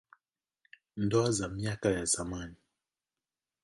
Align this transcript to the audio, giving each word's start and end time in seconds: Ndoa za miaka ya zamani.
Ndoa 0.97 1.31
za 1.31 1.47
miaka 1.47 1.89
ya 1.89 2.05
zamani. 2.05 2.55